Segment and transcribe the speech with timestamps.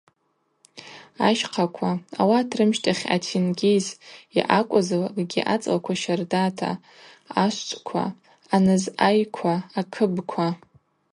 [1.27, 1.91] Ащхъаква,
[2.21, 3.85] ауат рымщтахь атенгьыз,
[4.35, 6.71] йъакӏвызлакӏгьи ацӏлаква щардата:
[7.43, 8.03] ашвчӏвква,
[8.55, 10.47] аназъайква, акыбква.